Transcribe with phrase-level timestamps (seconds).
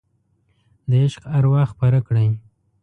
[0.89, 2.27] د عشق اروا خپره کړئ